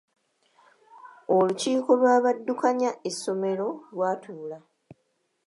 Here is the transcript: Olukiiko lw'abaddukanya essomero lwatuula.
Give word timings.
Olukiiko 1.35 1.91
lw'abaddukanya 1.99 2.91
essomero 3.09 3.67
lwatuula. 3.93 4.57